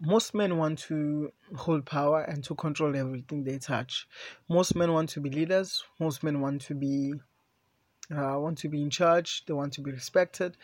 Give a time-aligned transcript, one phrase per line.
[0.00, 4.06] most men want to hold power and to control everything they touch.
[4.48, 5.82] Most men want to be leaders.
[5.98, 7.14] Most men want to be
[8.10, 9.44] uh, want to be in charge.
[9.44, 10.56] They want to be respected.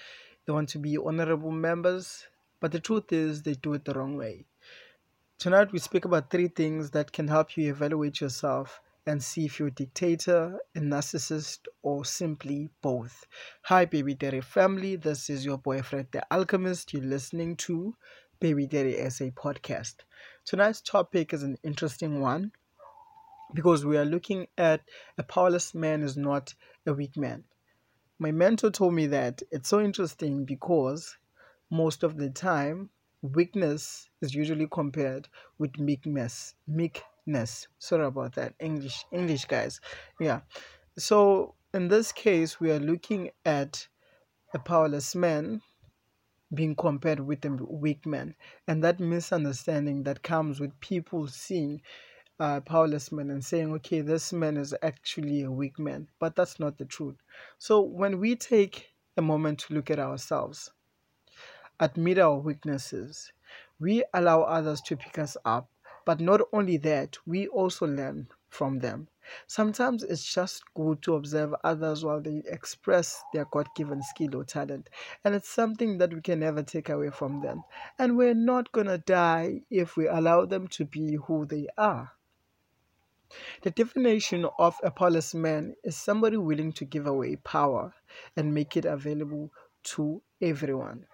[0.46, 2.27] They want to be honorable members.
[2.61, 4.46] But the truth is, they do it the wrong way.
[5.39, 9.59] Tonight, we speak about three things that can help you evaluate yourself and see if
[9.59, 13.27] you're a dictator, a narcissist, or simply both.
[13.62, 14.96] Hi, Baby Daddy family.
[14.96, 16.95] This is your boyfriend, the Alchemist.
[16.95, 17.95] You're listening to
[18.45, 19.95] Baby Daddy SA podcast.
[20.45, 22.53] Tonight's topic is an interesting one
[23.55, 24.83] because we are looking at
[25.17, 26.53] a powerless man is not
[26.87, 27.45] a weak man.
[28.19, 31.17] My mentor told me that it's so interesting because
[31.70, 32.91] most of the time
[33.23, 39.81] weakness is usually compared with meekness meekness sorry about that english english guys
[40.20, 40.41] yeah
[40.98, 43.89] so in this case we are looking at
[44.53, 45.62] a powerless man
[46.54, 48.34] being compared with a weak man
[48.68, 51.80] and that misunderstanding that comes with people seeing
[52.41, 56.58] uh, powerless man and saying okay this man is actually a weak man but that's
[56.61, 57.16] not the truth
[57.58, 60.72] so when we take a moment to look at ourselves
[61.80, 63.33] admit our weaknesses.
[63.78, 65.70] We allow others to pick us up,
[66.05, 69.08] but not only that, we also learn from them.
[69.47, 74.44] Sometimes it's just good to observe others while they express their God given skill or
[74.44, 74.88] talent,
[75.24, 77.62] and it's something that we can never take away from them.
[77.98, 82.12] And we're not gonna die if we allow them to be who they are.
[83.62, 87.94] The definition of a powerless man is somebody willing to give away power
[88.36, 89.50] and make it available
[89.94, 91.06] to everyone.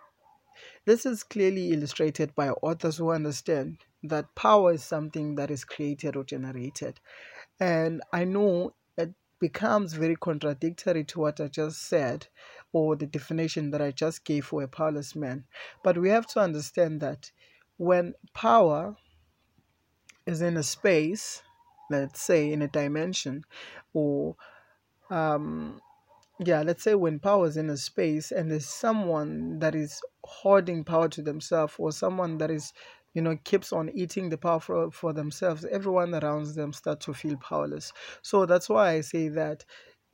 [0.84, 6.16] This is clearly illustrated by authors who understand that power is something that is created
[6.16, 7.00] or generated.
[7.58, 12.28] And I know it becomes very contradictory to what I just said
[12.72, 15.44] or the definition that I just gave for a powerless man.
[15.82, 17.30] But we have to understand that
[17.76, 18.96] when power
[20.26, 21.42] is in a space,
[21.90, 23.44] let's say in a dimension,
[23.92, 24.36] or
[25.10, 25.80] um,
[26.42, 30.84] yeah, let's say when power is in a space and there's someone that is hoarding
[30.84, 32.72] power to themselves or someone that is,
[33.12, 37.12] you know, keeps on eating the power for, for themselves, everyone around them start to
[37.12, 37.92] feel powerless.
[38.22, 39.64] So that's why I say that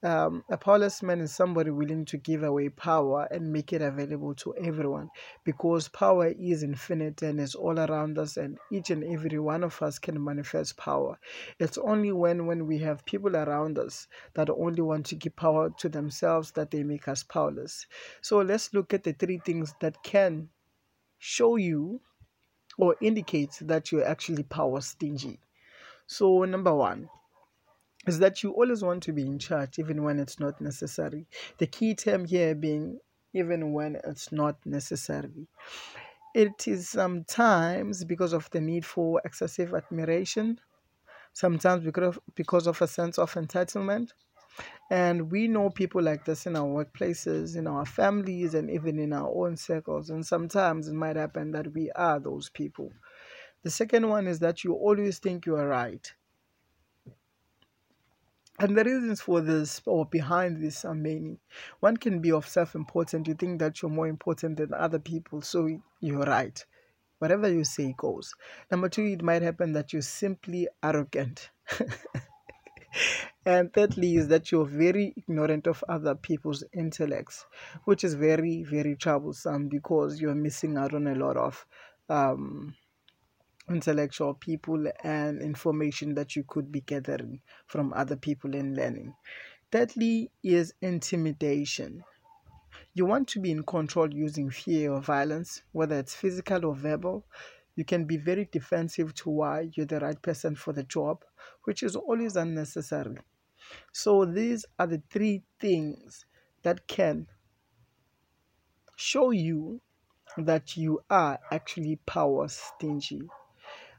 [0.07, 4.37] um, a powerless man is somebody willing to give away power and make it available
[4.37, 5.11] to everyone
[5.43, 9.83] because power is infinite and is all around us and each and every one of
[9.83, 11.19] us can manifest power.
[11.59, 15.71] It's only when when we have people around us that only want to give power
[15.79, 17.85] to themselves that they make us powerless.
[18.21, 20.51] So let's look at the three things that can
[21.19, 22.01] show you
[22.79, 25.41] or indicate that you're actually power stingy.
[26.07, 27.09] So number one
[28.07, 31.27] is that you always want to be in charge even when it's not necessary.
[31.59, 33.01] The key term here being
[33.35, 35.49] even when it's not necessary.
[36.35, 40.61] It is sometimes because of the need for excessive admiration,
[41.33, 44.11] sometimes because of, because of a sense of entitlement.
[44.91, 49.13] And we know people like this in our workplaces, in our families, and even in
[49.13, 50.11] our own circles.
[50.11, 52.93] And sometimes it might happen that we are those people.
[53.65, 56.11] The second one is that you always think you are right
[58.59, 61.39] and the reasons for this or behind this are many.
[61.81, 63.29] One can be of self importance.
[63.29, 65.69] You think that you're more important than other people, so
[66.01, 66.65] you're right.
[67.19, 68.35] Whatever you say goes.
[68.71, 71.51] Number two, it might happen that you're simply arrogant.
[73.47, 77.47] and thirdly, is that you're very ignorant of other people's intellects,
[77.85, 81.67] which is very, very troublesome because you're missing out on a lot of
[82.09, 82.75] um,
[83.69, 89.15] intellectual people and information that you could be gathering from other people and learning.
[89.73, 92.05] Thirdly, is intimidation.
[92.95, 97.27] You want to be in control using fear or violence, whether it's physical or verbal.
[97.75, 101.25] You can be very defensive to why you're the right person for the job,
[101.65, 103.19] which is always unnecessary.
[103.93, 106.25] So, these are the three things
[106.63, 107.27] that can
[108.97, 109.81] show you
[110.39, 113.23] that you are actually power stingy.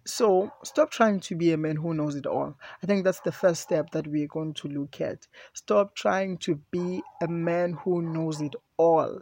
[0.08, 2.58] So stop trying to be a man who knows it all.
[2.82, 5.28] I think that's the first step that we're going to look at.
[5.52, 9.22] Stop trying to be a man who knows it all.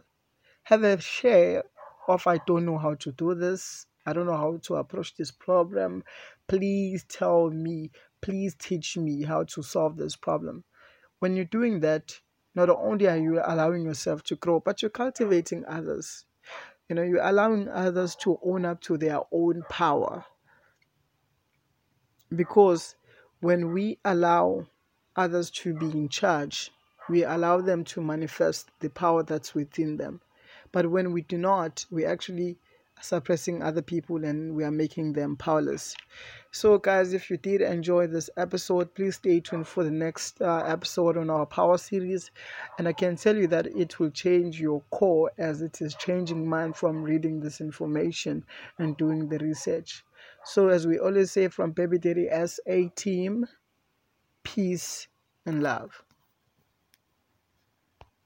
[0.62, 1.64] Have a share
[2.06, 3.86] of I don't know how to do this.
[4.06, 6.04] I don't know how to approach this problem.
[6.46, 7.90] Please tell me.
[8.20, 10.62] Please teach me how to solve this problem.
[11.18, 12.20] When you're doing that,
[12.54, 16.26] not only are you allowing yourself to grow, but you're cultivating others.
[16.88, 20.24] You know, you're allowing others to own up to their own power
[22.34, 22.96] because
[23.40, 24.66] when we allow
[25.14, 26.70] others to be in charge,
[27.08, 30.20] we allow them to manifest the power that's within them.
[30.72, 32.58] But when we do not, we actually
[33.00, 35.94] suppressing other people and we are making them powerless.
[36.50, 40.64] So, guys, if you did enjoy this episode, please stay tuned for the next uh,
[40.66, 42.30] episode on our power series.
[42.78, 46.48] And I can tell you that it will change your core as it is changing
[46.48, 48.44] mine from reading this information
[48.78, 50.04] and doing the research.
[50.44, 53.46] So, as we always say from Baby Daddy as a team,
[54.42, 55.08] peace
[55.44, 56.05] and love.